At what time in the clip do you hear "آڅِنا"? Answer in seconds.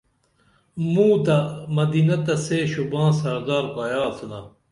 4.07-4.39